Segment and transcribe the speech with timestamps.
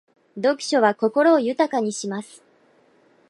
[0.35, 2.41] 読書は心を豊かにします。